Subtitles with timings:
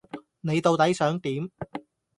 [0.39, 1.51] 你到底想點？